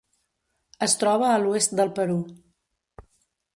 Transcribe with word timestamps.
Es 0.85 0.95
troba 1.03 1.29
a 1.33 1.37
l'oest 1.43 1.77
del 1.81 1.93
Perú. 2.01 2.19